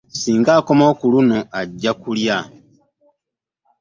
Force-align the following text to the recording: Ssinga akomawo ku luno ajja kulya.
Ssinga 0.13 0.51
akomawo 0.59 0.93
ku 0.99 1.05
luno 1.13 1.37
ajja 1.59 1.91
kulya. 2.01 2.37